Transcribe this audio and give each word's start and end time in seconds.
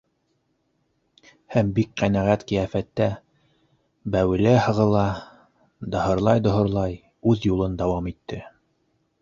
Һәм 1.55 1.67
бик 1.79 1.91
ҡәнәғәт 2.01 2.45
ҡиәфәттә 2.51 3.09
бәүелә-һығыла, 4.15 5.05
даһырлай-доһорлай 5.97 7.01
үҙ 7.35 7.49
юлын 7.53 7.81
дауам 7.85 8.11
итте. 8.15 8.43